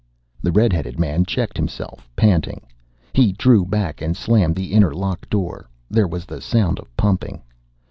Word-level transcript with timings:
The 0.41 0.51
red 0.51 0.73
headed 0.73 0.99
man 0.99 1.25
checked 1.25 1.57
himself, 1.57 2.09
panting. 2.15 2.61
He 3.13 3.33
drew 3.33 3.63
back 3.65 4.01
and 4.01 4.17
slammed 4.17 4.55
the 4.55 4.73
inner 4.73 4.95
lock 4.95 5.29
door. 5.29 5.69
There 5.91 6.07
was 6.07 6.25
the 6.25 6.41
sound 6.41 6.79
of 6.79 6.87
pumping. 6.97 7.43